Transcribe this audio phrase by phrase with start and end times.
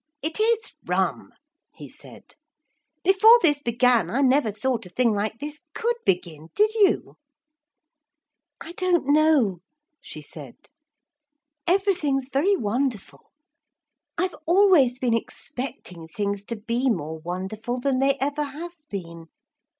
[0.23, 1.31] 'It is rum,'
[1.75, 2.33] he said;
[3.03, 7.17] 'before this began I never thought a thing like this could begin, did you?'
[8.61, 9.61] 'I don't know,'
[10.01, 10.55] she said,
[11.67, 13.29] 'everything's very wonderful.
[14.17, 19.27] I've always been expecting things to be more wonderful than they ever have been.